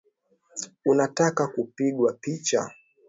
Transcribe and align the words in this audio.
Unataka 0.85 1.47
kupigwa 1.47 2.13
picha 2.13 2.71